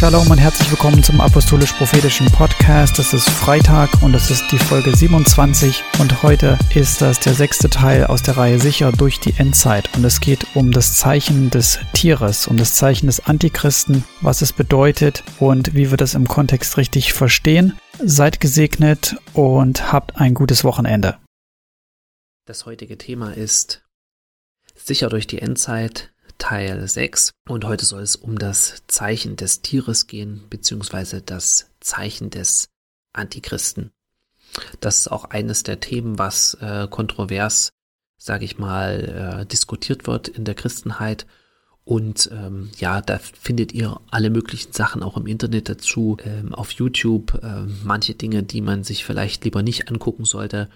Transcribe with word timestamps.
Shalom 0.00 0.30
und 0.30 0.38
herzlich 0.38 0.70
willkommen 0.70 1.02
zum 1.02 1.20
Apostolisch-Prophetischen 1.20 2.24
Podcast. 2.32 2.98
Das 2.98 3.12
ist 3.12 3.28
Freitag 3.28 4.02
und 4.02 4.14
das 4.14 4.30
ist 4.30 4.50
die 4.50 4.56
Folge 4.56 4.96
27 4.96 5.84
und 5.98 6.22
heute 6.22 6.58
ist 6.74 7.02
das 7.02 7.20
der 7.20 7.34
sechste 7.34 7.68
Teil 7.68 8.06
aus 8.06 8.22
der 8.22 8.38
Reihe 8.38 8.58
Sicher 8.58 8.92
durch 8.92 9.20
die 9.20 9.34
Endzeit 9.36 9.94
und 9.94 10.02
es 10.02 10.20
geht 10.20 10.56
um 10.56 10.72
das 10.72 10.96
Zeichen 10.96 11.50
des 11.50 11.80
Tieres, 11.92 12.48
um 12.48 12.56
das 12.56 12.72
Zeichen 12.76 13.08
des 13.08 13.26
Antichristen, 13.26 14.06
was 14.22 14.40
es 14.40 14.54
bedeutet 14.54 15.22
und 15.38 15.74
wie 15.74 15.90
wir 15.90 15.98
das 15.98 16.14
im 16.14 16.26
Kontext 16.26 16.78
richtig 16.78 17.12
verstehen. 17.12 17.78
Seid 18.02 18.40
gesegnet 18.40 19.16
und 19.34 19.92
habt 19.92 20.16
ein 20.16 20.32
gutes 20.32 20.64
Wochenende. 20.64 21.18
Das 22.46 22.64
heutige 22.64 22.96
Thema 22.96 23.36
ist 23.36 23.82
Sicher 24.74 25.10
durch 25.10 25.26
die 25.26 25.42
Endzeit, 25.42 26.10
Teil 26.40 26.88
6 26.88 27.32
und 27.46 27.64
heute 27.64 27.84
soll 27.84 28.02
es 28.02 28.16
um 28.16 28.36
das 28.36 28.82
Zeichen 28.88 29.36
des 29.36 29.62
Tieres 29.62 30.08
gehen, 30.08 30.46
beziehungsweise 30.50 31.22
das 31.22 31.70
Zeichen 31.78 32.30
des 32.30 32.70
Antichristen. 33.12 33.92
Das 34.80 34.98
ist 34.98 35.08
auch 35.08 35.26
eines 35.26 35.62
der 35.62 35.78
Themen, 35.78 36.18
was 36.18 36.54
äh, 36.54 36.88
kontrovers, 36.90 37.70
sage 38.16 38.44
ich 38.44 38.58
mal, 38.58 39.42
äh, 39.42 39.46
diskutiert 39.46 40.08
wird 40.08 40.26
in 40.26 40.44
der 40.44 40.54
Christenheit. 40.54 41.26
Und 41.84 42.30
ähm, 42.32 42.70
ja, 42.78 43.00
da 43.00 43.18
findet 43.18 43.72
ihr 43.72 44.00
alle 44.10 44.30
möglichen 44.30 44.72
Sachen 44.72 45.02
auch 45.02 45.16
im 45.16 45.26
Internet 45.26 45.68
dazu, 45.68 46.18
ähm, 46.24 46.54
auf 46.54 46.72
YouTube, 46.72 47.40
äh, 47.42 47.62
manche 47.84 48.14
Dinge, 48.14 48.42
die 48.42 48.60
man 48.60 48.84
sich 48.84 49.04
vielleicht 49.04 49.44
lieber 49.44 49.62
nicht 49.62 49.88
angucken 49.88 50.24
sollte. 50.24 50.68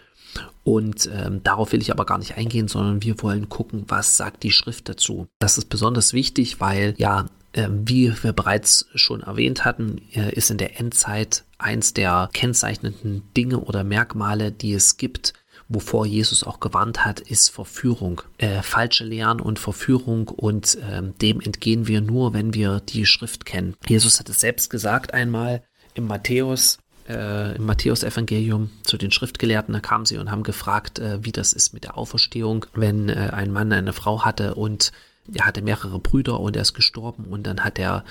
Und 0.65 1.09
ähm, 1.13 1.43
darauf 1.45 1.73
will 1.73 1.83
ich 1.83 1.93
aber 1.93 2.07
gar 2.07 2.19
nicht 2.19 2.37
eingehen, 2.37 2.69
sondern 2.69 3.03
wir 3.03 3.23
wollen 3.23 3.49
gucken, 3.49 3.85
was 3.89 4.17
sagt 4.17 4.43
die 4.43 4.51
Schrift 4.51 4.89
dazu. 4.89 5.29
Das 5.39 5.59
ist 5.59 5.67
besonders 5.67 6.13
wichtig, 6.13 6.61
weil 6.61 6.95
ja, 6.97 7.27
äh, 7.53 7.69
wie 7.71 8.13
wir 8.23 8.33
bereits 8.33 8.87
schon 8.95 9.21
erwähnt 9.21 9.65
hatten, 9.65 10.01
äh, 10.13 10.35
ist 10.35 10.51
in 10.51 10.59
der 10.59 10.81
Endzeit 10.81 11.45
eins 11.59 11.95
der 11.95 12.29
kennzeichnenden 12.33 13.23
Dinge 13.37 13.61
oder 13.61 13.85
Merkmale, 13.85 14.51
die 14.53 14.73
es 14.73 14.97
gibt, 14.97 15.35
wovor 15.69 16.07
Jesus 16.07 16.45
auch 16.45 16.61
gewarnt 16.61 17.05
hat, 17.05 17.21
ist 17.21 17.51
Verführung. 17.51 18.23
Äh, 18.39 18.63
falsche 18.63 19.05
Lehren 19.05 19.41
und 19.41 19.59
Verführung 19.59 20.29
und 20.29 20.77
äh, 20.77 21.03
dem 21.21 21.41
entgehen 21.41 21.87
wir 21.87 22.01
nur, 22.01 22.33
wenn 22.35 22.55
wir 22.55 22.81
die 22.81 23.07
Schrift 23.07 23.45
kennen. 23.45 23.75
Jesus 23.87 24.21
hat 24.21 24.29
es 24.29 24.41
selbst 24.41 24.71
gesagt 24.71 25.15
einmal 25.15 25.63
im 25.95 26.07
Matthäus 26.07 26.79
äh, 27.09 27.57
im 27.57 27.67
Matthäusevangelium 27.67 28.71
zu 28.83 28.97
den 28.97 29.11
Schriftgelehrten, 29.11 29.75
da 29.75 29.81
kamen 29.81 30.07
sie 30.07 30.19
und 30.19 30.31
haben 30.31 30.43
gefragt, 30.43 30.99
äh, 30.99 31.23
wie 31.23 31.33
das 31.33 31.53
ist 31.53 31.75
mit 31.75 31.85
der 31.85 31.99
Auferstehung, 31.99 32.67
wenn 32.75 33.09
äh, 33.09 33.31
ein 33.33 33.51
Mann 33.51 33.73
eine 33.73 33.93
Frau 33.93 34.25
hatte 34.25 34.55
und 34.55 34.93
er 35.33 35.47
hatte 35.47 35.63
mehrere 35.63 35.99
Brüder 35.99 36.39
und 36.41 36.55
er 36.55 36.63
ist 36.63 36.75
gestorben 36.75 37.25
und 37.25 37.47
dann 37.47 37.65
hat 37.65 37.79
der 37.79 38.05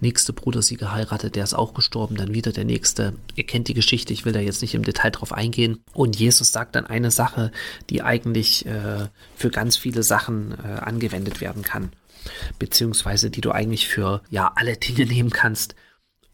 nächste 0.00 0.32
Bruder 0.32 0.62
sie 0.62 0.76
geheiratet, 0.76 1.34
der 1.34 1.42
ist 1.42 1.54
auch 1.54 1.74
gestorben, 1.74 2.14
dann 2.14 2.32
wieder 2.32 2.52
der 2.52 2.64
nächste. 2.64 3.14
Ihr 3.34 3.44
kennt 3.44 3.66
die 3.68 3.74
Geschichte, 3.74 4.12
ich 4.12 4.24
will 4.24 4.32
da 4.32 4.38
jetzt 4.38 4.62
nicht 4.62 4.74
im 4.74 4.84
Detail 4.84 5.10
drauf 5.10 5.32
eingehen. 5.32 5.82
Und 5.94 6.16
Jesus 6.16 6.52
sagt 6.52 6.76
dann 6.76 6.86
eine 6.86 7.10
Sache, 7.10 7.50
die 7.88 8.02
eigentlich 8.02 8.66
äh, 8.66 9.08
für 9.34 9.50
ganz 9.50 9.76
viele 9.76 10.04
Sachen 10.04 10.52
äh, 10.52 10.78
angewendet 10.80 11.40
werden 11.40 11.62
kann, 11.62 11.90
beziehungsweise 12.60 13.30
die 13.30 13.40
du 13.40 13.50
eigentlich 13.50 13.88
für 13.88 14.22
ja 14.30 14.52
alle 14.54 14.76
Dinge 14.76 15.06
nehmen 15.06 15.30
kannst, 15.30 15.74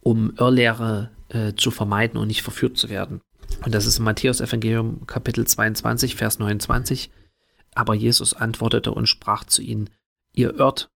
um 0.01 0.35
Irrlehre 0.37 1.09
äh, 1.29 1.53
zu 1.53 1.71
vermeiden 1.71 2.19
und 2.19 2.27
nicht 2.27 2.43
verführt 2.43 2.77
zu 2.77 2.89
werden. 2.89 3.21
Und 3.65 3.73
das 3.73 3.87
ist 3.87 3.97
im 3.97 4.05
Matthäus-Evangelium 4.05 5.07
Kapitel 5.07 5.47
22, 5.47 6.15
Vers 6.15 6.37
29. 6.37 7.09
Aber 7.73 7.95
Jesus 7.95 8.33
antwortete 8.33 8.91
und 8.91 9.07
sprach 9.07 9.43
zu 9.45 9.61
ihnen, 9.61 9.89
ihr 10.37 10.55
irrt, 10.55 10.89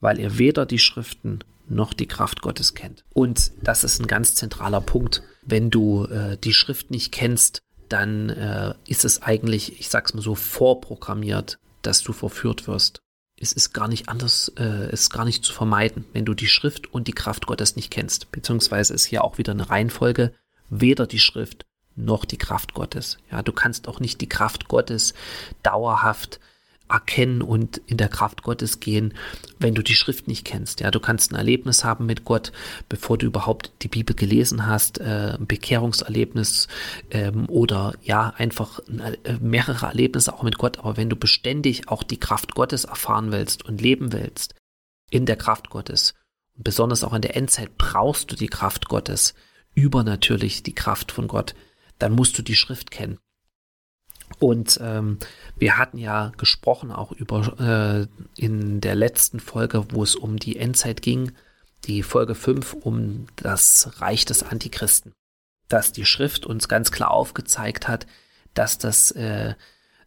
weil 0.00 0.18
ihr 0.18 0.38
weder 0.38 0.66
die 0.66 0.78
Schriften 0.78 1.40
noch 1.66 1.94
die 1.94 2.06
Kraft 2.06 2.42
Gottes 2.42 2.74
kennt. 2.74 3.04
Und 3.12 3.52
das 3.62 3.84
ist 3.84 4.00
ein 4.00 4.06
ganz 4.06 4.34
zentraler 4.34 4.80
Punkt. 4.80 5.22
Wenn 5.42 5.70
du 5.70 6.04
äh, 6.04 6.36
die 6.36 6.52
Schrift 6.52 6.90
nicht 6.90 7.12
kennst, 7.12 7.62
dann 7.88 8.30
äh, 8.30 8.74
ist 8.86 9.04
es 9.04 9.22
eigentlich, 9.22 9.80
ich 9.80 9.88
sag's 9.88 10.14
mal 10.14 10.22
so, 10.22 10.34
vorprogrammiert, 10.34 11.58
dass 11.82 12.02
du 12.02 12.12
verführt 12.12 12.66
wirst 12.66 13.00
es 13.36 13.52
ist 13.52 13.72
gar 13.72 13.88
nicht 13.88 14.08
anders, 14.08 14.52
äh, 14.58 14.90
ist 14.92 15.10
gar 15.10 15.24
nicht 15.24 15.44
zu 15.44 15.52
vermeiden, 15.52 16.04
wenn 16.12 16.24
du 16.24 16.34
die 16.34 16.46
Schrift 16.46 16.92
und 16.92 17.08
die 17.08 17.12
Kraft 17.12 17.46
Gottes 17.46 17.76
nicht 17.76 17.90
kennst. 17.90 18.30
Beziehungsweise 18.30 18.94
ist 18.94 19.06
hier 19.06 19.24
auch 19.24 19.38
wieder 19.38 19.52
eine 19.52 19.68
Reihenfolge, 19.68 20.32
weder 20.70 21.06
die 21.06 21.18
Schrift 21.18 21.66
noch 21.96 22.24
die 22.24 22.38
Kraft 22.38 22.74
Gottes. 22.74 23.18
Ja, 23.30 23.42
du 23.42 23.52
kannst 23.52 23.88
auch 23.88 24.00
nicht 24.00 24.20
die 24.20 24.28
Kraft 24.28 24.68
Gottes 24.68 25.14
dauerhaft 25.62 26.40
erkennen 26.88 27.42
und 27.42 27.78
in 27.86 27.96
der 27.96 28.08
Kraft 28.08 28.42
Gottes 28.42 28.80
gehen, 28.80 29.14
wenn 29.58 29.74
du 29.74 29.82
die 29.82 29.94
Schrift 29.94 30.28
nicht 30.28 30.44
kennst. 30.44 30.80
Ja, 30.80 30.90
du 30.90 31.00
kannst 31.00 31.32
ein 31.32 31.36
Erlebnis 31.36 31.82
haben 31.84 32.06
mit 32.06 32.24
Gott, 32.24 32.52
bevor 32.88 33.16
du 33.16 33.26
überhaupt 33.26 33.72
die 33.82 33.88
Bibel 33.88 34.14
gelesen 34.14 34.66
hast, 34.66 35.00
äh, 35.00 35.36
ein 35.38 35.46
Bekehrungserlebnis 35.46 36.68
ähm, 37.10 37.48
oder 37.48 37.94
ja, 38.02 38.34
einfach 38.36 38.80
äh, 38.88 39.38
mehrere 39.40 39.86
Erlebnisse 39.86 40.34
auch 40.34 40.42
mit 40.42 40.58
Gott. 40.58 40.78
Aber 40.78 40.96
wenn 40.96 41.08
du 41.08 41.16
beständig 41.16 41.88
auch 41.88 42.02
die 42.02 42.20
Kraft 42.20 42.54
Gottes 42.54 42.84
erfahren 42.84 43.32
willst 43.32 43.64
und 43.64 43.80
leben 43.80 44.12
willst, 44.12 44.54
in 45.10 45.26
der 45.26 45.36
Kraft 45.36 45.70
Gottes, 45.70 46.14
besonders 46.54 47.02
auch 47.02 47.14
in 47.14 47.22
der 47.22 47.36
Endzeit 47.36 47.76
brauchst 47.78 48.30
du 48.30 48.36
die 48.36 48.48
Kraft 48.48 48.88
Gottes, 48.88 49.34
übernatürlich 49.74 50.62
die 50.62 50.74
Kraft 50.74 51.12
von 51.12 51.28
Gott, 51.28 51.54
dann 51.98 52.12
musst 52.12 52.38
du 52.38 52.42
die 52.42 52.56
Schrift 52.56 52.90
kennen. 52.90 53.18
Und 54.38 54.78
ähm, 54.82 55.18
wir 55.56 55.78
hatten 55.78 55.98
ja 55.98 56.32
gesprochen 56.36 56.90
auch 56.90 57.12
über 57.12 58.08
äh, 58.38 58.42
in 58.42 58.80
der 58.80 58.94
letzten 58.94 59.40
Folge, 59.40 59.86
wo 59.90 60.02
es 60.02 60.16
um 60.16 60.38
die 60.38 60.58
Endzeit 60.58 61.02
ging, 61.02 61.32
die 61.84 62.02
Folge 62.02 62.34
5 62.34 62.74
um 62.74 63.26
das 63.36 64.00
Reich 64.00 64.24
des 64.24 64.42
Antichristen, 64.42 65.12
dass 65.68 65.92
die 65.92 66.04
Schrift 66.04 66.46
uns 66.46 66.68
ganz 66.68 66.90
klar 66.90 67.10
aufgezeigt 67.10 67.88
hat, 67.88 68.06
dass 68.54 68.78
das 68.78 69.10
äh, 69.12 69.54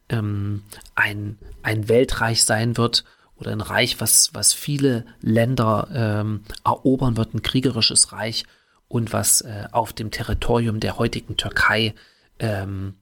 ähm, 0.10 0.64
ein, 0.96 1.38
ein 1.64 1.90
Weltreich 1.90 2.44
sein 2.44 2.78
wird 2.78 3.04
oder 3.36 3.52
ein 3.52 3.62
Reich, 3.62 4.00
was, 4.00 4.34
was 4.34 4.54
viele 4.54 5.06
Länder 5.22 5.88
ähm, 5.94 6.44
erobern 6.66 7.18
wird, 7.18 7.34
ein 7.34 7.44
kriegerisches 7.44 8.12
Reich 8.12 8.46
und 8.88 9.14
was 9.14 9.42
äh, 9.42 9.68
auf 9.72 9.94
dem 9.94 10.12
Territorium 10.12 10.80
der 10.80 10.98
heutigen 10.98 11.38
Türkei 11.38 11.94
ähm, 12.40 12.96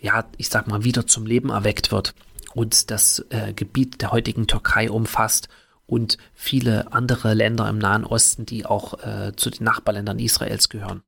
ja, 0.00 0.24
ich 0.36 0.48
sag 0.48 0.66
mal, 0.66 0.84
wieder 0.84 1.06
zum 1.06 1.26
Leben 1.26 1.50
erweckt 1.50 1.92
wird 1.92 2.14
und 2.54 2.90
das 2.90 3.24
äh, 3.30 3.52
Gebiet 3.52 4.00
der 4.02 4.12
heutigen 4.12 4.46
Türkei 4.46 4.90
umfasst 4.90 5.48
und 5.86 6.18
viele 6.34 6.92
andere 6.92 7.34
Länder 7.34 7.68
im 7.68 7.78
Nahen 7.78 8.04
Osten, 8.04 8.46
die 8.46 8.64
auch 8.64 9.02
äh, 9.02 9.32
zu 9.36 9.50
den 9.50 9.64
Nachbarländern 9.64 10.18
Israels 10.18 10.68
gehören. 10.68 11.02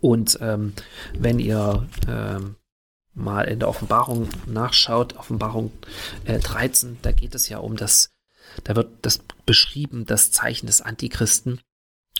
Und 0.00 0.38
ähm, 0.40 0.74
wenn 1.18 1.38
ihr 1.40 1.86
ähm, 2.06 2.54
mal 3.14 3.42
in 3.48 3.58
der 3.58 3.68
Offenbarung 3.68 4.28
nachschaut, 4.46 5.16
Offenbarung 5.16 5.72
äh, 6.24 6.38
13, 6.38 6.98
da 7.02 7.12
geht 7.12 7.34
es 7.34 7.48
ja 7.48 7.58
um 7.58 7.76
das, 7.76 8.10
da 8.64 8.76
wird 8.76 8.90
das 9.02 9.20
beschrieben, 9.44 10.06
das 10.06 10.30
Zeichen 10.30 10.66
des 10.66 10.80
Antichristen. 10.80 11.60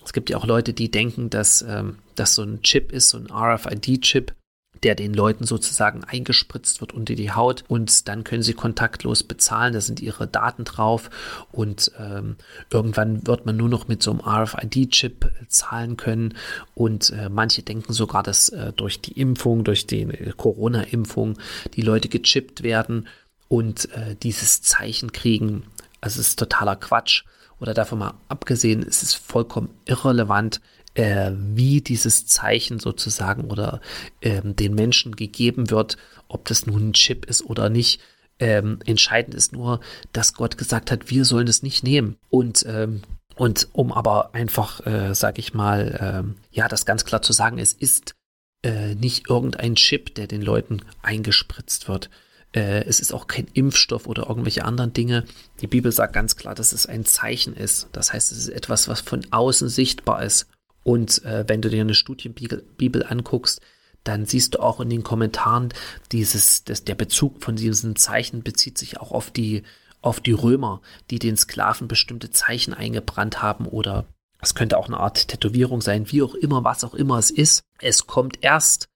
Es 0.05 0.13
gibt 0.13 0.31
ja 0.31 0.39
auch 0.39 0.47
Leute, 0.47 0.73
die 0.73 0.91
denken, 0.91 1.31
dass 1.31 1.63
ähm, 1.63 1.99
das 2.17 2.35
so 2.35 2.43
ein 2.43 2.63
Chip 2.63 2.93
ist, 2.93 3.11
so 3.11 3.19
ein 3.19 3.31
RFID-Chip, 3.31 4.35
der 4.83 4.95
den 4.95 5.13
Leuten 5.13 5.45
sozusagen 5.45 6.05
eingespritzt 6.05 6.81
wird 6.81 6.93
unter 6.93 7.15
die 7.15 7.33
Haut 7.33 7.65
und 7.69 8.09
dann 8.09 8.25
können 8.25 8.43
sie 8.43 8.55
kontaktlos 8.55 9.23
bezahlen, 9.23 9.73
da 9.73 9.81
sind 9.81 10.01
ihre 10.01 10.27
Daten 10.27 10.65
drauf 10.65 11.11
und 11.51 11.91
ähm, 11.99 12.37
irgendwann 12.71 13.27
wird 13.27 13.47
man 13.47 13.57
nur 13.57 13.69
noch 13.69 13.89
mit 13.89 14.03
so 14.03 14.13
einem 14.13 14.21
RFID-Chip 14.21 15.31
zahlen 15.49 15.97
können 15.97 16.35
und 16.75 17.11
äh, 17.11 17.29
manche 17.29 17.63
denken 17.63 17.93
sogar, 17.93 18.23
dass 18.23 18.51
äh, 18.51 18.73
durch 18.73 19.01
die 19.01 19.19
Impfung, 19.19 19.65
durch 19.65 19.87
die 19.87 20.03
äh, 20.03 20.33
Corona-Impfung 20.37 21.39
die 21.75 21.83
Leute 21.83 22.09
gechippt 22.09 22.63
werden 22.63 23.09
und 23.49 23.91
äh, 23.93 24.15
dieses 24.23 24.63
Zeichen 24.63 25.13
kriegen. 25.13 25.65
Also 26.01 26.21
es 26.21 26.29
ist 26.29 26.39
totaler 26.39 26.77
Quatsch. 26.77 27.25
Oder 27.61 27.75
davon 27.75 27.99
mal 27.99 28.15
abgesehen, 28.29 28.85
es 28.87 29.03
ist 29.03 29.15
vollkommen 29.15 29.71
irrelevant, 29.85 30.61
äh, 30.99 31.31
wie 31.55 31.81
dieses 31.81 32.27
Zeichen 32.27 32.81
sozusagen 32.81 33.45
oder 33.45 33.81
ähm, 34.21 34.57
den 34.57 34.75
Menschen 34.75 35.15
gegeben 35.15 35.71
wird, 35.71 35.97
ob 36.27 36.45
das 36.47 36.67
nun 36.67 36.89
ein 36.89 36.93
Chip 36.93 37.25
ist 37.27 37.45
oder 37.45 37.71
nicht. 37.71 38.01
Ähm, 38.41 38.81
entscheidend 38.85 39.35
ist 39.35 39.53
nur, 39.53 39.81
dass 40.13 40.35
Gott 40.35 40.59
gesagt 40.59 40.91
hat, 40.91 41.09
wir 41.11 41.25
sollen 41.25 41.47
es 41.47 41.63
nicht 41.63 41.85
nehmen. 41.85 42.17
Und 42.31 42.65
ähm, 42.69 43.03
und 43.37 43.69
um 43.73 43.93
aber 43.93 44.35
einfach, 44.35 44.85
äh, 44.85 45.15
sag 45.15 45.39
ich 45.39 45.55
mal, 45.55 46.35
äh, 46.35 46.57
ja, 46.57 46.67
das 46.67 46.85
ganz 46.85 47.05
klar 47.05 47.23
zu 47.23 47.33
sagen, 47.33 47.59
es 47.61 47.73
ist 47.73 48.17
äh, 48.65 48.97
nicht 48.97 49.31
irgendein 49.31 49.77
Chip, 49.77 50.17
der 50.17 50.27
den 50.27 50.43
Leuten 50.43 50.83
eingespritzt 51.03 51.87
wird. 51.87 52.11
Äh, 52.53 52.85
es 52.87 52.99
ist 52.99 53.13
auch 53.13 53.29
kein 53.29 53.47
Impfstoff 53.53 54.09
oder 54.09 54.29
irgendwelche 54.29 54.65
anderen 54.65 54.93
Dinge. 54.93 55.25
Die 55.61 55.69
Bibel 55.69 55.93
sagt 55.93 56.15
ganz 56.15 56.35
klar, 56.35 56.57
dass 56.57 56.73
es 56.73 56.87
ein 56.87 57.05
Zeichen 57.05 57.55
ist. 57.55 57.87
Das 57.93 58.13
heißt, 58.13 58.33
es 58.33 58.39
ist 58.39 58.49
etwas, 58.49 58.89
was 58.89 59.03
von 59.03 59.25
außen 59.31 59.69
sichtbar 59.69 60.25
ist. 60.25 60.49
Und 60.89 61.23
äh, 61.27 61.45
wenn 61.47 61.61
du 61.61 61.69
dir 61.69 61.83
eine 61.83 61.93
Studienbibel 61.93 63.05
anguckst, 63.07 63.61
dann 64.05 64.25
siehst 64.25 64.55
du 64.55 64.61
auch 64.61 64.81
in 64.81 64.89
den 64.89 65.03
Kommentaren 65.03 65.69
dieses, 66.13 66.65
das, 66.65 66.83
der 66.83 66.95
Bezug 66.95 67.43
von 67.43 67.57
diesen 67.57 67.95
Zeichen 67.95 68.43
bezieht 68.43 68.79
sich 68.79 68.99
auch 68.99 69.13
auf 69.13 69.31
die, 69.31 69.65
auf 70.01 70.19
die 70.19 70.33
Römer, 70.33 70.81
die 71.11 71.19
den 71.19 71.37
Sklaven 71.37 71.89
bestimmte 71.89 72.31
Zeichen 72.31 72.73
eingebrannt 72.73 73.43
haben 73.43 73.67
oder 73.67 74.07
Es 74.41 74.55
könnte 74.55 74.79
auch 74.79 74.87
eine 74.87 74.97
Art 74.97 75.29
Tätowierung 75.29 75.83
sein, 75.83 76.11
wie 76.11 76.23
auch 76.23 76.35
immer, 76.35 76.65
was 76.65 76.85
auch 76.85 76.95
immer 76.95 77.19
es 77.19 77.31
ist. 77.31 77.61
Es 77.83 78.07
kommt 78.07 78.43
erst, 78.43 78.89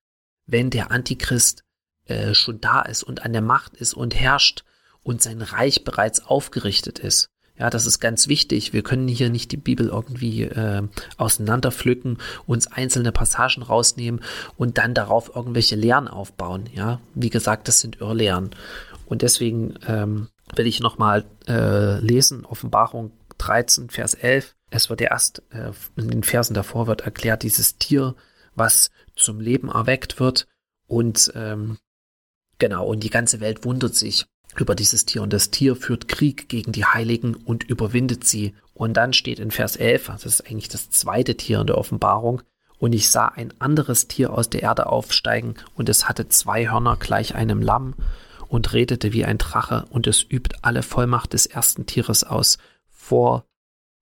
wenn 0.46 0.70
der 0.70 0.92
Antichrist 0.92 1.62
äh, 2.06 2.32
schon 2.32 2.58
da 2.62 2.80
ist 2.80 3.02
und 3.02 3.22
an 3.22 3.34
der 3.34 3.42
Macht 3.42 3.76
ist 3.76 3.92
und 3.92 4.14
herrscht 4.14 4.64
und 5.02 5.20
sein 5.20 5.42
Reich 5.42 5.84
bereits 5.84 6.24
aufgerichtet 6.24 7.00
ist. 7.00 7.28
Ja, 7.58 7.68
das 7.70 7.86
ist 7.86 8.00
ganz 8.00 8.28
wichtig. 8.28 8.72
Wir 8.72 8.82
können 8.82 9.08
hier 9.08 9.28
nicht 9.28 9.52
die 9.52 9.58
Bibel 9.58 9.88
irgendwie 9.88 10.44
äh, 10.44 10.82
auseinanderpflücken, 11.18 12.18
uns 12.46 12.66
einzelne 12.66 13.12
Passagen 13.12 13.62
rausnehmen 13.62 14.22
und 14.56 14.78
dann 14.78 14.94
darauf 14.94 15.36
irgendwelche 15.36 15.76
Lehren 15.76 16.08
aufbauen. 16.08 16.68
Ja, 16.74 17.00
wie 17.14 17.30
gesagt, 17.30 17.68
das 17.68 17.80
sind 17.80 18.00
Irrlehren. 18.00 18.50
Und 19.06 19.22
deswegen 19.22 19.74
ähm, 19.86 20.28
will 20.56 20.66
ich 20.66 20.80
nochmal 20.80 21.24
äh, 21.46 21.98
lesen, 22.00 22.46
Offenbarung 22.46 23.12
13, 23.38 23.90
Vers 23.90 24.14
11. 24.14 24.54
Es 24.70 24.88
wird 24.88 25.02
erst, 25.02 25.42
äh, 25.50 25.72
in 25.96 26.10
den 26.10 26.22
Versen 26.22 26.54
davor 26.54 26.86
wird 26.86 27.02
erklärt, 27.02 27.42
dieses 27.42 27.76
Tier, 27.76 28.14
was 28.54 28.90
zum 29.14 29.40
Leben 29.40 29.68
erweckt 29.68 30.18
wird. 30.18 30.46
Und 30.86 31.30
ähm, 31.34 31.78
genau, 32.58 32.86
und 32.86 33.00
die 33.00 33.10
ganze 33.10 33.40
Welt 33.40 33.64
wundert 33.64 33.94
sich 33.94 34.26
über 34.58 34.74
dieses 34.74 35.04
Tier. 35.04 35.22
Und 35.22 35.32
das 35.32 35.50
Tier 35.50 35.76
führt 35.76 36.08
Krieg 36.08 36.48
gegen 36.48 36.72
die 36.72 36.84
Heiligen 36.84 37.34
und 37.34 37.64
überwindet 37.64 38.24
sie. 38.24 38.54
Und 38.74 38.94
dann 38.94 39.12
steht 39.12 39.38
in 39.38 39.50
Vers 39.50 39.76
11, 39.76 40.06
das 40.06 40.26
ist 40.26 40.46
eigentlich 40.46 40.68
das 40.68 40.90
zweite 40.90 41.36
Tier 41.36 41.60
in 41.60 41.66
der 41.66 41.78
Offenbarung, 41.78 42.42
und 42.78 42.94
ich 42.94 43.10
sah 43.10 43.26
ein 43.28 43.54
anderes 43.60 44.08
Tier 44.08 44.32
aus 44.32 44.50
der 44.50 44.62
Erde 44.62 44.86
aufsteigen, 44.86 45.54
und 45.74 45.88
es 45.88 46.08
hatte 46.08 46.28
zwei 46.28 46.68
Hörner 46.68 46.96
gleich 46.96 47.36
einem 47.36 47.62
Lamm 47.62 47.94
und 48.48 48.72
redete 48.72 49.12
wie 49.12 49.24
ein 49.24 49.38
Drache, 49.38 49.84
und 49.90 50.08
es 50.08 50.22
übt 50.28 50.56
alle 50.62 50.82
Vollmacht 50.82 51.32
des 51.32 51.46
ersten 51.46 51.86
Tieres 51.86 52.24
aus 52.24 52.58
vor 52.90 53.44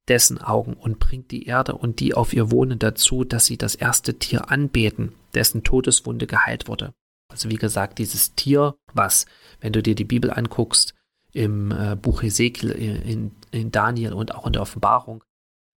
dessen 0.09 0.39
Augen 0.39 0.75
und 0.75 0.99
bringt 0.99 1.31
die 1.31 1.47
Erde 1.47 1.75
und 1.75 2.01
die 2.01 2.15
auf 2.15 2.33
ihr 2.33 2.51
wohnen 2.51 2.79
dazu, 2.79 3.23
dass 3.23 3.47
sie 3.47 3.59
das 3.59 3.75
erste 3.75 4.19
Tier 4.19 4.51
anbeten, 4.51 5.13
dessen 5.35 5.63
Todeswunde 5.63 6.27
geheilt 6.27 6.67
wurde. 6.67 6.93
Also 7.31 7.49
wie 7.51 7.57
gesagt, 7.57 7.99
dieses 7.99 8.35
Tier, 8.35 8.77
was, 8.93 9.27
wenn 9.61 9.73
du 9.73 9.83
dir 9.83 9.95
die 9.95 10.05
Bibel 10.05 10.31
anguckst, 10.31 10.95
im 11.33 11.71
äh, 11.71 11.97
Buch 11.97 12.23
Ezekiel, 12.23 12.71
in, 12.71 13.31
in 13.53 13.71
Daniel 13.71 14.13
und 14.13 14.35
auch 14.35 14.47
in 14.47 14.53
der 14.53 14.63
Offenbarung, 14.63 15.23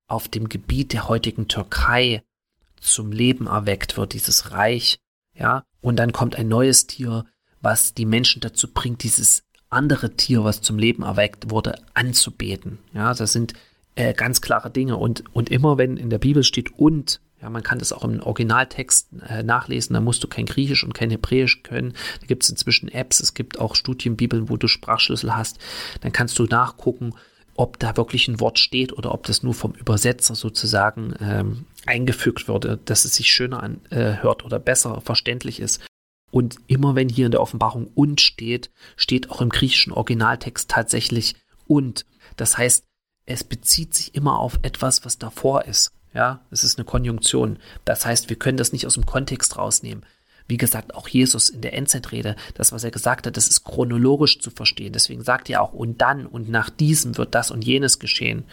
auf 0.07 0.27
dem 0.27 0.49
Gebiet 0.49 0.93
der 0.93 1.07
heutigen 1.07 1.47
Türkei 1.47 2.23
zum 2.81 3.11
Leben 3.11 3.47
erweckt 3.47 3.97
wird, 3.97 4.13
dieses 4.13 4.51
Reich, 4.51 4.99
ja, 5.35 5.63
und 5.81 5.97
dann 5.97 6.11
kommt 6.11 6.35
ein 6.35 6.47
neues 6.47 6.87
Tier, 6.87 7.25
was 7.61 7.93
die 7.93 8.05
Menschen 8.05 8.41
dazu 8.41 8.71
bringt, 8.71 9.03
dieses 9.03 9.43
andere 9.69 10.15
Tier, 10.15 10.43
was 10.43 10.61
zum 10.61 10.77
Leben 10.77 11.03
erweckt 11.03 11.49
wurde, 11.49 11.75
anzubeten. 11.93 12.79
Ja, 12.93 13.13
das 13.13 13.31
sind 13.31 13.53
äh, 13.95 14.13
ganz 14.13 14.41
klare 14.41 14.69
Dinge 14.69 14.97
und, 14.97 15.23
und 15.33 15.49
immer 15.49 15.77
wenn 15.77 15.97
in 15.97 16.09
der 16.09 16.19
Bibel 16.19 16.43
steht 16.43 16.77
und, 16.77 17.21
ja, 17.43 17.49
man 17.49 17.61
kann 17.61 17.79
das 17.79 17.91
auch 17.91 18.05
im 18.05 18.21
Originaltext 18.21 19.09
äh, 19.27 19.43
nachlesen, 19.43 19.93
da 19.93 19.99
musst 19.99 20.23
du 20.23 20.27
kein 20.29 20.45
Griechisch 20.45 20.83
und 20.83 20.93
kein 20.93 21.09
Hebräisch 21.09 21.61
können. 21.61 21.93
Da 22.21 22.27
gibt 22.27 22.43
es 22.43 22.49
inzwischen 22.49 22.87
Apps, 22.87 23.19
es 23.19 23.33
gibt 23.33 23.59
auch 23.59 23.75
Studienbibeln, 23.75 24.49
wo 24.49 24.55
du 24.55 24.67
Sprachschlüssel 24.67 25.35
hast. 25.35 25.59
Dann 26.01 26.13
kannst 26.13 26.39
du 26.39 26.45
nachgucken, 26.45 27.13
ob 27.55 27.79
da 27.79 27.97
wirklich 27.97 28.29
ein 28.29 28.39
Wort 28.39 28.59
steht 28.59 28.93
oder 28.93 29.13
ob 29.13 29.25
das 29.25 29.43
nur 29.43 29.53
vom 29.53 29.73
Übersetzer 29.73 30.35
sozusagen 30.35 31.13
ähm, 31.19 31.65
eingefügt 31.85 32.47
wurde, 32.47 32.79
dass 32.85 33.03
es 33.03 33.15
sich 33.15 33.31
schöner 33.33 33.61
anhört 33.61 34.41
äh, 34.41 34.45
oder 34.45 34.57
besser 34.57 35.01
verständlich 35.01 35.59
ist. 35.59 35.85
Und 36.31 36.57
immer 36.67 36.95
wenn 36.95 37.09
hier 37.09 37.25
in 37.25 37.31
der 37.31 37.41
Offenbarung 37.41 37.91
und 37.93 38.21
steht, 38.21 38.71
steht 38.95 39.29
auch 39.29 39.41
im 39.41 39.49
griechischen 39.49 39.91
Originaltext 39.91 40.71
tatsächlich 40.71 41.35
und. 41.67 42.05
Das 42.37 42.57
heißt, 42.57 42.85
es 43.25 43.43
bezieht 43.43 43.93
sich 43.93 44.15
immer 44.15 44.39
auf 44.39 44.57
etwas, 44.63 45.05
was 45.05 45.19
davor 45.19 45.65
ist. 45.65 45.91
Ja, 46.13 46.41
es 46.51 46.63
ist 46.63 46.77
eine 46.77 46.85
Konjunktion. 46.85 47.57
Das 47.85 48.05
heißt, 48.05 48.29
wir 48.29 48.37
können 48.37 48.57
das 48.57 48.71
nicht 48.71 48.85
aus 48.85 48.93
dem 48.93 49.05
Kontext 49.05 49.57
rausnehmen. 49.57 50.05
Wie 50.47 50.57
gesagt, 50.57 50.93
auch 50.93 51.07
Jesus 51.07 51.49
in 51.49 51.61
der 51.61 51.73
Endzeitrede, 51.73 52.35
das, 52.53 52.73
was 52.73 52.83
er 52.83 52.91
gesagt 52.91 53.25
hat, 53.25 53.37
das 53.37 53.47
ist 53.47 53.63
chronologisch 53.63 54.39
zu 54.39 54.51
verstehen. 54.51 54.91
Deswegen 54.91 55.23
sagt 55.23 55.49
er 55.49 55.61
auch, 55.61 55.73
und 55.73 56.01
dann 56.01 56.25
und 56.25 56.49
nach 56.49 56.69
diesem 56.69 57.17
wird 57.17 57.33
das 57.33 57.49
und 57.49 57.63
jenes 57.63 57.97
geschehen. 57.97 58.43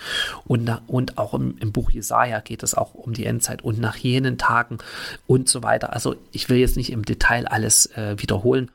Und, 0.46 0.70
und 0.86 1.18
auch 1.18 1.34
im, 1.34 1.58
im 1.58 1.72
Buch 1.72 1.90
Jesaja 1.90 2.40
geht 2.40 2.62
es 2.62 2.74
auch 2.74 2.94
um 2.94 3.12
die 3.12 3.26
Endzeit 3.26 3.62
und 3.62 3.80
nach 3.80 3.96
jenen 3.96 4.38
Tagen 4.38 4.78
und 5.26 5.48
so 5.48 5.62
weiter. 5.62 5.92
Also, 5.92 6.14
ich 6.30 6.48
will 6.48 6.58
jetzt 6.58 6.76
nicht 6.76 6.90
im 6.90 7.04
Detail 7.04 7.48
alles 7.48 7.86
äh, 7.96 8.14
wiederholen, 8.18 8.70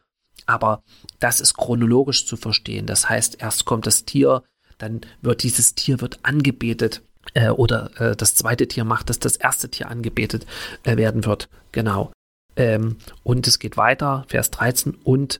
aber 0.46 0.84
das 1.20 1.40
ist 1.40 1.56
chronologisch 1.56 2.28
zu 2.28 2.36
verstehen. 2.36 2.86
Das 2.86 3.08
heißt, 3.08 3.42
erst 3.42 3.64
kommt 3.64 3.88
das 3.88 4.04
Tier, 4.04 4.44
dann 4.78 5.02
wird 5.22 5.44
dieses 5.44 5.74
Tier 5.74 6.02
wird 6.02 6.20
angebetet 6.24 7.02
äh, 7.33 7.50
oder 7.50 7.89
äh, 8.00 8.16
das 8.16 8.36
zweite 8.36 8.68
Tier 8.68 8.83
macht, 8.83 9.10
dass 9.10 9.19
das 9.19 9.36
erste 9.36 9.69
Tier 9.69 9.89
angebetet 9.89 10.45
äh, 10.83 10.98
werden 10.98 11.25
wird. 11.25 11.50
Genau. 11.72 12.12
Ähm, 12.56 12.98
und 13.24 13.48
es 13.48 13.60
geht 13.60 13.77
weiter, 13.77 14.25
Vers 14.27 14.51
13, 14.51 14.95
und 15.04 15.39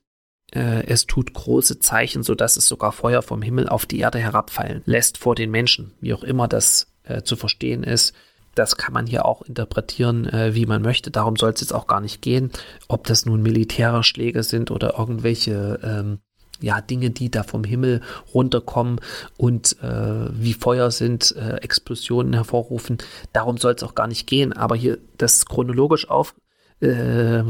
äh, 0.54 0.86
es 0.88 1.06
tut 1.06 1.34
große 1.34 1.80
Zeichen, 1.80 2.24
sodass 2.24 2.58
es 2.58 2.68
sogar 2.68 2.92
Feuer 2.92 3.22
vom 3.22 3.42
Himmel 3.42 3.70
auf 3.70 3.86
die 3.86 4.00
Erde 4.00 4.20
herabfallen 4.20 4.82
lässt 4.86 5.18
vor 5.18 5.36
den 5.36 5.52
Menschen, 5.52 5.92
wie 6.02 6.14
auch 6.14 6.24
immer 6.24 6.48
das 6.48 6.88
äh, 7.04 7.22
zu 7.24 7.36
verstehen 7.36 7.84
ist. 7.84 8.14
Das 8.54 8.78
kann 8.78 8.94
man 8.94 9.06
hier 9.06 9.26
auch 9.26 9.42
interpretieren, 9.42 10.28
äh, 10.28 10.56
wie 10.56 10.66
man 10.66 10.82
möchte. 10.82 11.12
Darum 11.12 11.36
soll 11.36 11.52
es 11.52 11.62
jetzt 11.62 11.74
auch 11.74 11.88
gar 11.88 12.00
nicht 12.00 12.22
gehen, 12.22 12.52
ob 12.88 13.06
das 13.06 13.26
nun 13.26 13.42
Militärschläge 13.42 14.44
sind 14.44 14.72
oder 14.72 14.98
irgendwelche 14.98 15.80
ähm, 15.84 16.20
ja, 16.62 16.82
Dinge, 16.82 17.10
die 17.10 17.30
da 17.30 17.44
vom 17.44 17.64
Himmel 17.64 18.02
runterkommen 18.34 19.00
und 19.38 19.78
äh, 19.82 20.30
wie 20.32 20.54
Feuer 20.54 20.92
sind, 20.92 21.36
äh, 21.36 21.58
Explosionen 21.58 22.34
hervorrufen. 22.34 22.98
Darum 23.34 23.58
soll 23.58 23.74
es 23.74 23.84
auch 23.84 23.96
gar 23.96 24.08
nicht 24.08 24.28
gehen. 24.28 24.54
Aber 24.54 24.76
hier 24.76 24.98
das 25.18 25.46
chronologisch 25.46 26.10
auf 26.10 26.36
äh, 26.82 27.44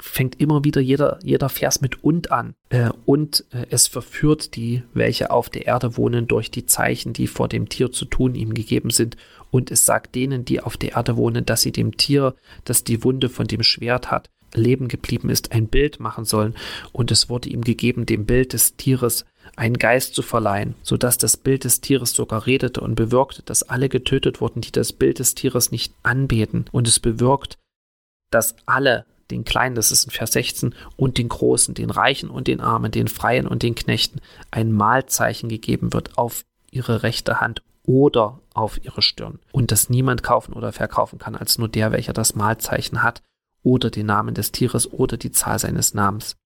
fängt 0.00 0.40
immer 0.40 0.64
wieder 0.64 0.80
jeder, 0.80 1.18
jeder 1.22 1.48
Vers 1.48 1.80
mit 1.80 2.02
und 2.04 2.30
an. 2.30 2.54
Äh, 2.68 2.90
und 3.06 3.44
äh, 3.50 3.66
es 3.70 3.86
verführt 3.86 4.56
die, 4.56 4.82
welche 4.92 5.30
auf 5.30 5.48
der 5.48 5.66
Erde 5.66 5.96
wohnen, 5.96 6.26
durch 6.26 6.50
die 6.50 6.66
Zeichen, 6.66 7.12
die 7.12 7.26
vor 7.26 7.48
dem 7.48 7.68
Tier 7.68 7.92
zu 7.92 8.04
tun 8.04 8.34
ihm 8.34 8.54
gegeben 8.54 8.90
sind. 8.90 9.16
Und 9.50 9.70
es 9.70 9.86
sagt 9.86 10.14
denen, 10.14 10.44
die 10.44 10.60
auf 10.60 10.76
der 10.76 10.92
Erde 10.92 11.16
wohnen, 11.16 11.46
dass 11.46 11.62
sie 11.62 11.72
dem 11.72 11.96
Tier, 11.96 12.34
das 12.64 12.84
die 12.84 13.02
Wunde 13.02 13.28
von 13.30 13.46
dem 13.46 13.62
Schwert 13.62 14.10
hat, 14.10 14.28
Leben 14.54 14.88
geblieben 14.88 15.30
ist, 15.30 15.52
ein 15.52 15.68
Bild 15.68 16.00
machen 16.00 16.24
sollen, 16.24 16.54
und 16.92 17.10
es 17.10 17.28
wurde 17.28 17.48
ihm 17.48 17.62
gegeben, 17.62 18.06
dem 18.06 18.26
Bild 18.26 18.52
des 18.52 18.76
Tieres 18.76 19.24
einen 19.56 19.78
Geist 19.78 20.14
zu 20.14 20.22
verleihen, 20.22 20.74
so 20.82 20.96
dass 20.96 21.18
das 21.18 21.36
Bild 21.36 21.64
des 21.64 21.80
Tieres 21.80 22.12
sogar 22.12 22.46
redete 22.46 22.80
und 22.80 22.94
bewirkte, 22.94 23.42
dass 23.42 23.62
alle 23.62 23.88
getötet 23.88 24.40
wurden, 24.40 24.60
die 24.60 24.72
das 24.72 24.92
Bild 24.92 25.18
des 25.18 25.34
Tieres 25.34 25.70
nicht 25.70 25.94
anbeten, 26.02 26.66
und 26.72 26.88
es 26.88 27.00
bewirkt, 27.00 27.58
dass 28.30 28.56
alle, 28.66 29.06
den 29.30 29.44
Kleinen, 29.44 29.74
das 29.74 29.92
ist 29.92 30.04
in 30.04 30.10
Vers 30.10 30.32
16, 30.32 30.74
und 30.96 31.18
den 31.18 31.28
Großen, 31.28 31.74
den 31.74 31.90
Reichen 31.90 32.30
und 32.30 32.46
den 32.46 32.60
Armen, 32.60 32.92
den 32.92 33.08
Freien 33.08 33.46
und 33.46 33.62
den 33.62 33.74
Knechten, 33.74 34.20
ein 34.50 34.72
Mahlzeichen 34.72 35.48
gegeben 35.48 35.92
wird 35.92 36.16
auf 36.16 36.44
ihre 36.70 37.02
rechte 37.02 37.40
Hand 37.40 37.62
oder 37.84 38.40
auf 38.52 38.84
ihre 38.84 39.02
Stirn, 39.02 39.38
und 39.52 39.72
dass 39.72 39.90
niemand 39.90 40.22
kaufen 40.22 40.52
oder 40.52 40.72
verkaufen 40.72 41.18
kann, 41.18 41.34
als 41.34 41.58
nur 41.58 41.68
der, 41.68 41.92
welcher 41.92 42.12
das 42.12 42.34
Mahlzeichen 42.34 43.02
hat, 43.02 43.22
oder 43.62 43.90
den 43.90 44.06
Namen 44.06 44.34
des 44.34 44.52
Tieres 44.52 44.92
oder 44.92 45.16
die 45.16 45.32
Zahl 45.32 45.58
seines 45.58 45.94
Namens. 45.94 46.36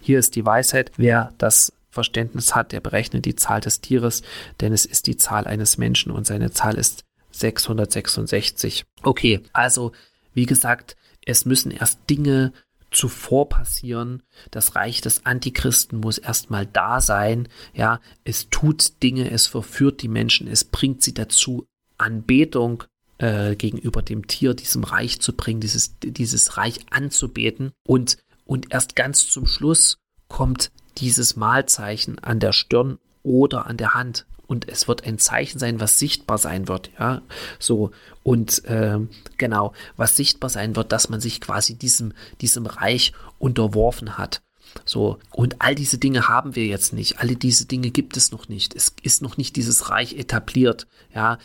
Hier 0.00 0.18
ist 0.18 0.36
die 0.36 0.44
Weisheit, 0.44 0.92
wer 0.96 1.32
das 1.38 1.72
Verständnis 1.90 2.54
hat, 2.54 2.72
der 2.72 2.80
berechnet 2.80 3.24
die 3.24 3.34
Zahl 3.34 3.60
des 3.60 3.80
Tieres, 3.80 4.22
denn 4.60 4.72
es 4.72 4.84
ist 4.84 5.06
die 5.06 5.16
Zahl 5.16 5.46
eines 5.46 5.76
Menschen 5.76 6.12
und 6.12 6.26
seine 6.26 6.50
Zahl 6.52 6.76
ist 6.76 7.04
666. 7.32 8.84
Okay, 9.02 9.40
also 9.52 9.92
wie 10.32 10.46
gesagt, 10.46 10.96
es 11.24 11.44
müssen 11.44 11.70
erst 11.70 11.98
Dinge 12.08 12.52
zuvor 12.90 13.48
passieren. 13.48 14.22
Das 14.50 14.74
Reich 14.74 15.00
des 15.00 15.26
Antichristen 15.26 16.00
muss 16.00 16.18
erstmal 16.18 16.66
da 16.66 17.00
sein. 17.00 17.48
Ja, 17.72 18.00
es 18.24 18.48
tut 18.50 19.02
Dinge, 19.02 19.30
es 19.30 19.46
verführt 19.46 20.02
die 20.02 20.08
Menschen, 20.08 20.48
es 20.48 20.64
bringt 20.64 21.02
sie 21.02 21.14
dazu, 21.14 21.66
Anbetung 21.98 22.84
äh, 23.20 23.54
gegenüber 23.54 24.02
dem 24.02 24.26
Tier, 24.26 24.54
diesem 24.54 24.82
Reich 24.82 25.20
zu 25.20 25.34
bringen, 25.34 25.60
dieses, 25.60 25.98
dieses 26.02 26.56
Reich 26.56 26.80
anzubeten. 26.90 27.72
Und, 27.86 28.16
und 28.44 28.72
erst 28.72 28.96
ganz 28.96 29.28
zum 29.28 29.46
Schluss 29.46 29.98
kommt 30.28 30.70
dieses 30.98 31.36
Malzeichen 31.36 32.18
an 32.18 32.40
der 32.40 32.52
Stirn 32.52 32.98
oder 33.22 33.66
an 33.66 33.76
der 33.76 33.94
Hand. 33.94 34.26
Und 34.46 34.68
es 34.68 34.88
wird 34.88 35.06
ein 35.06 35.18
Zeichen 35.18 35.58
sein, 35.60 35.80
was 35.80 35.98
sichtbar 35.98 36.38
sein 36.38 36.66
wird, 36.66 36.90
ja. 36.98 37.22
So. 37.60 37.92
Und 38.24 38.64
äh, 38.64 38.98
genau, 39.36 39.74
was 39.96 40.16
sichtbar 40.16 40.50
sein 40.50 40.74
wird, 40.74 40.90
dass 40.90 41.08
man 41.08 41.20
sich 41.20 41.40
quasi 41.40 41.76
diesem, 41.76 42.14
diesem 42.40 42.66
Reich 42.66 43.12
unterworfen 43.38 44.18
hat. 44.18 44.42
So, 44.84 45.18
und 45.32 45.60
all 45.60 45.74
diese 45.74 45.98
Dinge 45.98 46.28
haben 46.28 46.56
wir 46.56 46.66
jetzt 46.66 46.92
nicht. 46.92 47.18
Alle 47.18 47.36
diese 47.36 47.66
Dinge 47.66 47.90
gibt 47.90 48.16
es 48.16 48.30
noch 48.32 48.48
nicht. 48.48 48.74
Es 48.74 48.94
ist 49.02 49.22
noch 49.22 49.36
nicht 49.36 49.56
dieses 49.56 49.90
Reich 49.90 50.14
etabliert. 50.14 50.86
Ja, 51.14 51.38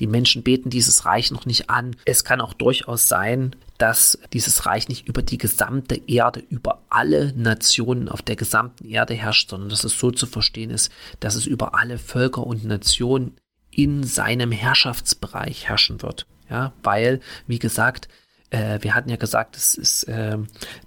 die 0.00 0.06
Menschen 0.06 0.42
beten 0.42 0.70
dieses 0.70 1.04
Reich 1.04 1.30
noch 1.30 1.46
nicht 1.46 1.70
an. 1.70 1.96
Es 2.04 2.24
kann 2.24 2.40
auch 2.40 2.54
durchaus 2.54 3.08
sein, 3.08 3.54
dass 3.78 4.18
dieses 4.32 4.66
Reich 4.66 4.88
nicht 4.88 5.08
über 5.08 5.22
die 5.22 5.38
gesamte 5.38 6.00
Erde, 6.06 6.40
über 6.48 6.82
alle 6.88 7.32
Nationen 7.36 8.08
auf 8.08 8.22
der 8.22 8.36
gesamten 8.36 8.86
Erde 8.86 9.14
herrscht, 9.14 9.50
sondern 9.50 9.68
dass 9.68 9.84
es 9.84 9.98
so 9.98 10.10
zu 10.10 10.26
verstehen 10.26 10.70
ist, 10.70 10.90
dass 11.20 11.34
es 11.34 11.46
über 11.46 11.74
alle 11.74 11.98
Völker 11.98 12.46
und 12.46 12.64
Nationen 12.64 13.36
in 13.70 14.04
seinem 14.04 14.52
Herrschaftsbereich 14.52 15.68
herrschen 15.68 16.02
wird. 16.02 16.26
Ja, 16.48 16.72
weil, 16.82 17.20
wie 17.46 17.58
gesagt, 17.58 18.08
äh, 18.54 18.82
wir 18.82 18.94
hatten 18.94 19.10
ja 19.10 19.16
gesagt, 19.16 19.56
es 19.56 19.74
ist 19.74 20.04
äh, 20.04 20.38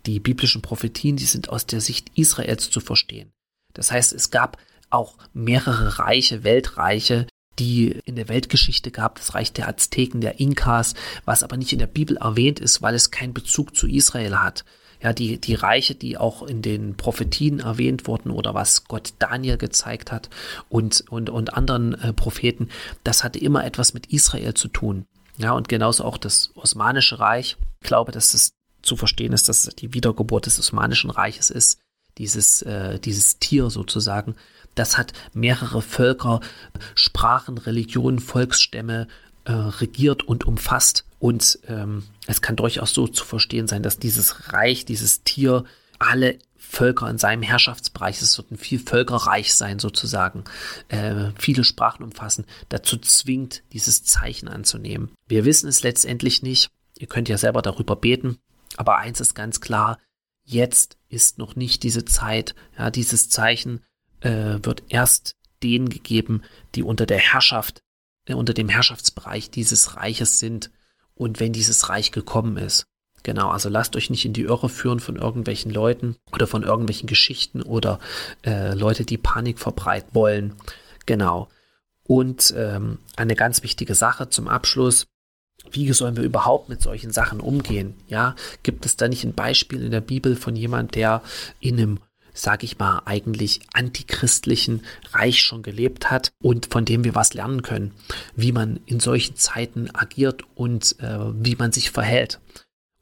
die 0.06 0.20
biblischen 0.20 0.62
Prophetien, 0.62 1.18
die 1.18 1.26
sind 1.26 1.50
aus 1.50 1.66
der 1.66 1.82
Sicht 1.82 2.12
Israels 2.16 2.70
zu 2.70 2.80
verstehen. 2.80 3.32
Das 3.74 3.92
heißt, 3.92 4.14
es 4.14 4.32
gab 4.32 4.58
auch 4.90 5.18
mehrere 5.34 6.00
Reiche, 6.00 6.44
Weltreiche, 6.44 7.28
die 7.60 8.00
in 8.06 8.16
der 8.16 8.30
Weltgeschichte 8.30 8.92
gab, 8.92 9.16
das 9.16 9.34
Reich 9.34 9.52
der 9.52 9.68
Azteken, 9.68 10.22
der 10.22 10.40
Inkas, 10.40 10.94
was 11.26 11.44
aber 11.44 11.58
nicht 11.58 11.74
in 11.74 11.80
der 11.80 11.88
Bibel 11.88 12.18
erwähnt 12.18 12.60
ist, 12.60 12.82
weil 12.82 12.96
es 12.96 13.12
keinen 13.12 13.34
Bezug 13.34 13.76
zu 13.76 13.88
Israel 13.88 14.38
hat. 14.38 14.64
Ja, 15.02 15.14
die, 15.14 15.40
die 15.40 15.54
Reiche, 15.54 15.94
die 15.94 16.18
auch 16.18 16.42
in 16.42 16.64
den 16.64 16.96
Prophetien 16.96 17.60
erwähnt 17.60 18.08
wurden 18.08 18.32
oder 18.32 18.56
was 18.56 18.86
Gott 18.86 19.14
Daniel 19.20 19.58
gezeigt 19.58 20.12
hat 20.12 20.30
und, 20.70 21.04
und, 21.10 21.30
und 21.30 21.54
anderen 21.54 21.94
äh, 22.02 22.14
Propheten, 22.14 22.70
das 23.04 23.24
hatte 23.24 23.38
immer 23.38 23.64
etwas 23.64 23.94
mit 23.94 24.08
Israel 24.08 24.56
zu 24.56 24.70
tun. 24.70 25.06
Ja, 25.38 25.52
und 25.52 25.70
genauso 25.70 26.04
auch 26.04 26.18
das 26.18 26.52
Osmanische 26.56 27.20
Reich. 27.20 27.58
Ich 27.82 27.88
glaube, 27.88 28.12
dass 28.12 28.32
das 28.32 28.52
zu 28.82 28.96
verstehen 28.96 29.34
ist, 29.34 29.50
dass 29.50 29.64
die 29.64 29.94
Wiedergeburt 29.94 30.46
des 30.46 30.60
Osmanischen 30.60 31.10
Reiches 31.10 31.50
ist. 31.50 31.80
Dieses, 32.18 32.64
äh, 32.64 33.00
dieses 33.00 33.38
Tier 33.38 33.70
sozusagen. 33.70 34.36
Das 34.74 34.98
hat 34.98 35.14
mehrere 35.34 35.82
Völker, 35.82 36.40
Sprachen, 36.96 37.58
Religionen, 37.58 38.20
Volksstämme 38.20 39.08
äh, 39.46 39.52
regiert 39.52 40.24
und 40.24 40.46
umfasst. 40.46 41.06
Und 41.20 41.60
ähm, 41.68 42.04
es 42.26 42.42
kann 42.42 42.56
durchaus 42.56 42.94
so 42.94 43.08
zu 43.08 43.24
verstehen 43.24 43.68
sein, 43.68 43.84
dass 43.84 44.00
dieses 44.00 44.54
Reich, 44.54 44.86
dieses 44.86 45.24
Tier 45.24 45.64
alle 46.00 46.40
Völker 46.70 47.10
in 47.10 47.18
seinem 47.18 47.44
Herrschaftsbereich, 47.44 48.22
es 48.22 48.38
wird 48.38 48.52
ein 48.52 48.58
viel 48.58 48.80
Völkerreich 48.80 49.54
sein 49.54 49.80
sozusagen, 49.80 50.44
äh, 50.90 51.32
viele 51.38 51.64
Sprachen 51.64 52.04
umfassen, 52.04 52.46
dazu 52.70 52.98
zwingt, 52.98 53.64
dieses 53.74 54.04
Zeichen 54.04 54.48
anzunehmen. 54.48 55.12
Wir 55.28 55.46
wissen 55.46 55.70
es 55.70 55.84
letztendlich 55.84 56.44
nicht, 56.44 56.70
ihr 57.00 57.08
könnt 57.08 57.30
ja 57.30 57.38
selber 57.38 57.62
darüber 57.62 57.96
beten, 57.96 58.38
aber 58.76 58.98
eins 58.98 59.22
ist 59.22 59.34
ganz 59.34 59.62
klar, 59.62 59.98
jetzt 60.44 60.98
ist 61.10 61.38
noch 61.38 61.56
nicht 61.56 61.84
diese 61.84 62.06
Zeit, 62.06 62.54
ja, 62.78 62.92
dieses 62.92 63.30
Zeichen 63.30 63.82
äh, 64.22 64.60
wird 64.62 64.84
erst 64.90 65.36
denen 65.64 65.90
gegeben, 65.90 66.44
die 66.76 66.84
unter 66.84 67.06
der 67.06 67.20
Herrschaft, 67.20 67.82
äh, 68.26 68.34
unter 68.34 68.54
dem 68.54 68.70
Herrschaftsbereich 68.70 69.50
dieses 69.50 69.96
Reiches 69.96 70.40
sind. 70.40 70.72
Und 71.16 71.40
wenn 71.40 71.52
dieses 71.52 71.90
Reich 71.90 72.12
gekommen 72.12 72.58
ist. 72.58 72.86
Genau, 73.24 73.50
also 73.50 73.70
lasst 73.70 73.96
euch 73.96 74.10
nicht 74.10 74.26
in 74.26 74.34
die 74.34 74.44
Irre 74.44 74.70
führen 74.70 75.00
von 75.00 75.18
irgendwelchen 75.18 75.72
Leuten 75.72 76.16
oder 76.32 76.48
von 76.48 76.64
irgendwelchen 76.64 77.08
Geschichten 77.08 77.62
oder 77.62 78.00
äh, 78.46 78.74
Leute, 78.74 79.04
die 79.04 79.18
Panik 79.18 79.60
verbreiten 79.60 80.10
wollen. 80.14 80.54
Genau. 81.06 81.50
Und 82.04 82.54
ähm, 82.56 83.00
eine 83.18 83.36
ganz 83.36 83.64
wichtige 83.64 83.96
Sache 83.96 84.30
zum 84.30 84.48
Abschluss. 84.48 85.08
Wie 85.72 85.92
sollen 85.92 86.16
wir 86.16 86.24
überhaupt 86.24 86.70
mit 86.70 86.82
solchen 86.82 87.12
Sachen 87.12 87.42
umgehen? 87.42 87.96
Ja, 88.08 88.36
gibt 88.64 88.86
es 88.86 88.96
da 88.96 89.10
nicht 89.10 89.26
ein 89.26 89.34
Beispiel 89.34 89.84
in 89.84 89.92
der 89.92 90.02
Bibel 90.02 90.36
von 90.36 90.56
jemand, 90.56 90.96
der 90.96 91.22
in 91.60 91.78
einem 91.78 92.00
sage 92.40 92.66
ich 92.66 92.78
mal, 92.78 93.02
eigentlich 93.06 93.62
antichristlichen 93.74 94.84
Reich 95.12 95.42
schon 95.42 95.64
gelebt 95.64 96.12
hat 96.12 96.32
und 96.42 96.68
von 96.68 96.86
dem 96.86 97.04
wir 97.04 97.16
was 97.16 97.34
lernen 97.34 97.62
können, 97.62 97.94
wie 98.36 98.52
man 98.52 98.80
in 98.86 99.00
solchen 99.00 99.36
Zeiten 99.36 99.90
agiert 99.94 100.44
und 100.56 101.00
äh, 101.00 101.20
wie 101.34 101.56
man 101.56 101.72
sich 101.72 101.92
verhält. 101.92 102.40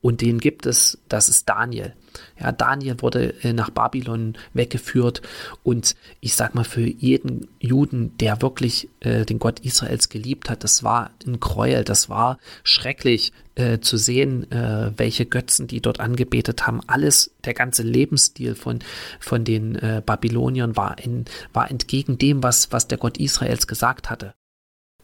Und 0.05 0.21
den 0.21 0.37
gibt 0.37 0.67
es, 0.67 0.99
das 1.09 1.29
ist 1.29 1.49
Daniel. 1.49 1.95
Ja, 2.39 2.51
Daniel 2.51 3.01
wurde 3.01 3.33
äh, 3.41 3.53
nach 3.53 3.71
Babylon 3.71 4.37
weggeführt 4.53 5.23
und 5.63 5.95
ich 6.19 6.35
sag 6.35 6.53
mal, 6.53 6.63
für 6.63 6.85
jeden 6.85 7.47
Juden, 7.59 8.15
der 8.19 8.43
wirklich 8.43 8.87
äh, 8.99 9.25
den 9.25 9.39
Gott 9.39 9.61
Israels 9.61 10.09
geliebt 10.09 10.47
hat, 10.47 10.63
das 10.63 10.83
war 10.83 11.09
ein 11.25 11.39
Gräuel, 11.39 11.83
das 11.83 12.07
war 12.07 12.37
schrecklich 12.63 13.33
äh, 13.55 13.79
zu 13.79 13.97
sehen, 13.97 14.51
äh, 14.51 14.91
welche 14.95 15.25
Götzen 15.25 15.65
die 15.65 15.81
dort 15.81 15.99
angebetet 15.99 16.67
haben. 16.67 16.81
Alles, 16.85 17.31
der 17.43 17.55
ganze 17.55 17.81
Lebensstil 17.81 18.53
von, 18.53 18.81
von 19.19 19.43
den 19.43 19.73
äh, 19.73 20.03
Babyloniern 20.05 20.77
war, 20.77 20.99
in, 20.99 21.25
war 21.51 21.71
entgegen 21.71 22.19
dem, 22.19 22.43
was, 22.43 22.71
was 22.71 22.87
der 22.87 22.99
Gott 22.99 23.17
Israels 23.17 23.65
gesagt 23.65 24.11
hatte. 24.11 24.35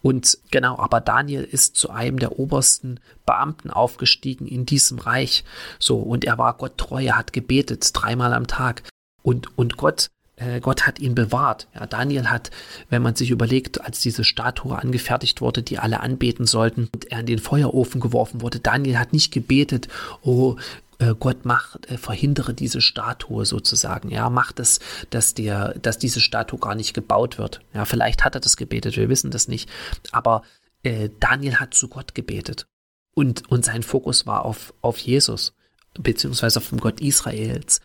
Und 0.01 0.39
genau, 0.49 0.77
aber 0.79 0.99
Daniel 0.99 1.43
ist 1.43 1.75
zu 1.75 1.89
einem 1.89 2.19
der 2.19 2.39
obersten 2.39 2.99
Beamten 3.25 3.69
aufgestiegen 3.69 4.47
in 4.47 4.65
diesem 4.65 4.99
Reich. 4.99 5.43
So, 5.79 5.97
und 5.97 6.25
er 6.25 6.37
war 6.37 6.55
Gott 6.55 6.77
treu, 6.77 7.03
er 7.03 7.17
hat 7.17 7.33
gebetet 7.33 7.89
dreimal 7.93 8.33
am 8.33 8.47
Tag. 8.47 8.83
Und, 9.23 9.55
und 9.57 9.77
Gott, 9.77 10.09
äh, 10.37 10.59
Gott 10.59 10.87
hat 10.87 10.99
ihn 10.99 11.13
bewahrt. 11.13 11.67
Ja, 11.75 11.85
Daniel 11.85 12.29
hat, 12.29 12.49
wenn 12.89 13.03
man 13.03 13.15
sich 13.15 13.29
überlegt, 13.29 13.81
als 13.81 13.99
diese 13.99 14.23
Statue 14.23 14.77
angefertigt 14.77 15.41
wurde, 15.41 15.61
die 15.61 15.77
alle 15.77 15.99
anbeten 15.99 16.47
sollten 16.47 16.89
und 16.93 17.11
er 17.11 17.19
in 17.19 17.27
den 17.27 17.39
Feuerofen 17.39 18.01
geworfen 18.01 18.41
wurde, 18.41 18.59
Daniel 18.59 18.97
hat 18.97 19.13
nicht 19.13 19.31
gebetet, 19.31 19.87
oh, 20.23 20.55
äh, 21.01 21.15
Gott 21.19 21.45
macht, 21.45 21.89
äh, 21.89 21.97
verhindere 21.97 22.53
diese 22.53 22.79
Statue 22.79 23.45
sozusagen. 23.45 24.09
Ja, 24.09 24.29
macht 24.29 24.59
es, 24.59 24.79
dass 25.09 25.33
der, 25.33 25.73
dass 25.79 25.97
diese 25.97 26.21
Statue 26.21 26.59
gar 26.59 26.75
nicht 26.75 26.93
gebaut 26.93 27.37
wird. 27.37 27.61
Ja, 27.73 27.85
vielleicht 27.85 28.23
hat 28.23 28.35
er 28.35 28.41
das 28.41 28.55
gebetet, 28.55 28.97
wir 28.97 29.09
wissen 29.09 29.31
das 29.31 29.47
nicht. 29.47 29.69
Aber 30.11 30.43
äh, 30.83 31.09
Daniel 31.19 31.55
hat 31.55 31.73
zu 31.73 31.87
Gott 31.87 32.13
gebetet. 32.13 32.67
Und, 33.13 33.49
und 33.49 33.65
sein 33.65 33.83
Fokus 33.83 34.25
war 34.27 34.45
auf, 34.45 34.73
auf 34.81 34.97
Jesus, 34.99 35.53
beziehungsweise 35.99 36.59
auf 36.59 36.69
den 36.69 36.79
Gott 36.79 37.01
Israels. 37.01 37.81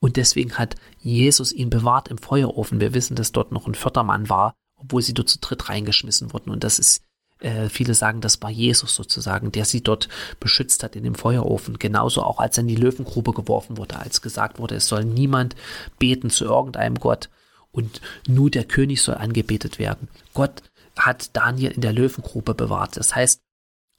Und 0.00 0.16
deswegen 0.16 0.56
hat 0.56 0.76
Jesus 1.00 1.52
ihn 1.52 1.68
bewahrt 1.68 2.08
im 2.08 2.18
Feuerofen. 2.18 2.80
Wir 2.80 2.94
wissen, 2.94 3.16
dass 3.16 3.32
dort 3.32 3.52
noch 3.52 3.66
ein 3.66 3.74
vierter 3.74 4.04
Mann 4.04 4.30
war, 4.30 4.54
obwohl 4.76 5.02
sie 5.02 5.12
dort 5.12 5.28
zu 5.28 5.38
dritt 5.40 5.68
reingeschmissen 5.68 6.32
wurden. 6.32 6.50
Und 6.50 6.64
das 6.64 6.78
ist 6.78 7.02
äh, 7.40 7.68
viele 7.68 7.94
sagen, 7.94 8.20
das 8.20 8.40
war 8.42 8.50
Jesus 8.50 8.94
sozusagen, 8.94 9.52
der 9.52 9.64
sie 9.64 9.82
dort 9.82 10.08
beschützt 10.38 10.82
hat 10.82 10.96
in 10.96 11.04
dem 11.04 11.14
Feuerofen. 11.14 11.78
Genauso 11.78 12.22
auch 12.22 12.38
als 12.38 12.58
er 12.58 12.62
in 12.62 12.68
die 12.68 12.76
Löwengrube 12.76 13.32
geworfen 13.32 13.76
wurde, 13.76 13.98
als 13.98 14.22
gesagt 14.22 14.58
wurde, 14.58 14.76
es 14.76 14.86
soll 14.86 15.04
niemand 15.04 15.56
beten 15.98 16.30
zu 16.30 16.44
irgendeinem 16.44 16.96
Gott 16.96 17.30
und 17.72 18.00
nur 18.26 18.50
der 18.50 18.64
König 18.64 19.02
soll 19.02 19.16
angebetet 19.16 19.78
werden. 19.78 20.08
Gott 20.34 20.62
hat 20.96 21.30
Daniel 21.34 21.72
in 21.72 21.80
der 21.80 21.92
Löwengrube 21.92 22.54
bewahrt. 22.54 22.96
Das 22.96 23.14
heißt, 23.14 23.40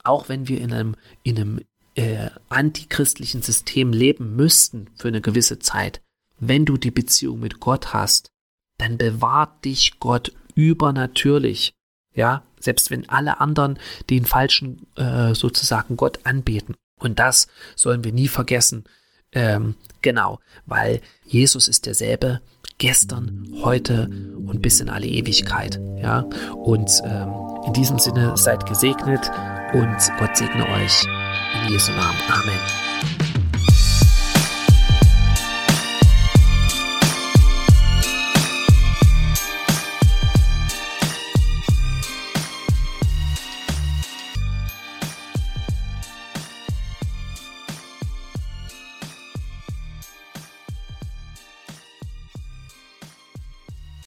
auch 0.04 0.28
wenn 0.28 0.48
wir 0.48 0.60
in 0.60 0.72
einem, 0.72 0.96
in 1.22 1.36
einem 1.36 1.60
äh, 1.94 2.30
antichristlichen 2.48 3.42
System 3.42 3.92
leben 3.92 4.36
müssten 4.36 4.88
für 4.96 5.08
eine 5.08 5.20
gewisse 5.20 5.58
Zeit, 5.58 6.02
wenn 6.38 6.64
du 6.64 6.76
die 6.76 6.90
Beziehung 6.90 7.40
mit 7.40 7.60
Gott 7.60 7.92
hast, 7.92 8.30
dann 8.78 8.98
bewahrt 8.98 9.64
dich 9.64 10.00
Gott 10.00 10.32
übernatürlich. 10.54 11.74
Ja, 12.14 12.42
selbst 12.60 12.90
wenn 12.90 13.08
alle 13.08 13.40
anderen 13.40 13.78
den 14.10 14.24
falschen 14.24 14.86
äh, 14.96 15.34
sozusagen 15.34 15.96
Gott 15.96 16.20
anbeten. 16.24 16.76
Und 16.98 17.18
das 17.18 17.48
sollen 17.74 18.04
wir 18.04 18.12
nie 18.12 18.28
vergessen. 18.28 18.84
Ähm, 19.32 19.74
genau, 20.02 20.38
weil 20.66 21.00
Jesus 21.24 21.68
ist 21.68 21.86
derselbe 21.86 22.40
gestern, 22.78 23.48
heute 23.62 24.08
und 24.46 24.60
bis 24.60 24.80
in 24.80 24.88
alle 24.88 25.06
Ewigkeit. 25.06 25.80
Ja, 26.00 26.20
und 26.54 26.90
ähm, 27.04 27.32
in 27.66 27.72
diesem 27.72 27.98
Sinne 27.98 28.36
seid 28.36 28.66
gesegnet 28.66 29.30
und 29.72 29.96
Gott 30.18 30.36
segne 30.36 30.66
euch 30.68 31.04
in 31.64 31.72
Jesu 31.72 31.92
Namen. 31.92 32.18
Amen. 32.28 32.81